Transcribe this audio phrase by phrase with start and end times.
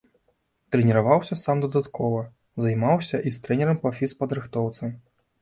[0.75, 2.23] Трэніраваўся сам дадаткова,
[2.65, 4.93] займаўся і з трэнерам па фізпадрыхтоўцы.